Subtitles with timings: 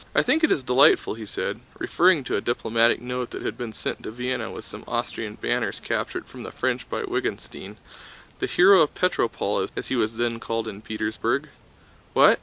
[0.15, 3.71] "I think it is delightful," he said, referring to a diplomatic note that had been
[3.71, 7.77] sent to Vienna with some Austrian banners captured from the French by Wittgenstein,
[8.39, 11.49] "the hero of Petropol" as he was then called in Petersburg.
[12.13, 12.39] "What?